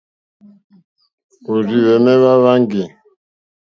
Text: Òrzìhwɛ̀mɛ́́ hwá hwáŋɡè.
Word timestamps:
Òrzìhwɛ̀mɛ́́ 1.51 2.17
hwá 2.21 2.33
hwáŋɡè. 2.41 2.83